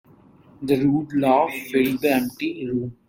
The 0.63 0.83
rude 0.83 1.13
laugh 1.13 1.53
filled 1.69 2.01
the 2.01 2.09
empty 2.13 2.65
room. 2.67 2.97